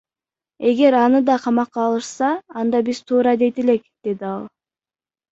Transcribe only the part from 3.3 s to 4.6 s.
дейт элек,— деди ал.